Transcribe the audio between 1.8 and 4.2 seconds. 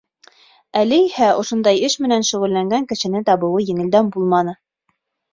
эш менән шөғөлләнгән кешене табыуы еңелдән